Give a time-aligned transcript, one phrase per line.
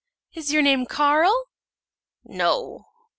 [0.33, 1.43] "Is your name Carl?"
[2.25, 2.87] "No."